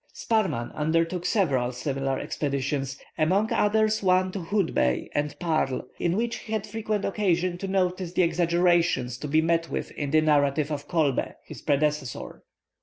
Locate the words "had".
6.53-6.65